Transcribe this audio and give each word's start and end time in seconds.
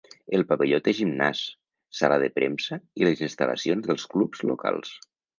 El 0.35 0.43
pavelló 0.51 0.77
té 0.85 0.93
gimnàs, 0.99 1.41
sala 1.99 2.17
de 2.23 2.29
premsa 2.39 2.77
i 3.01 3.07
les 3.07 3.21
instal·lacions 3.27 3.91
dels 3.91 4.07
clubs 4.15 4.43
locals. 4.53 4.95